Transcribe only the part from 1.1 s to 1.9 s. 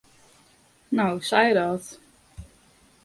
sa is dat.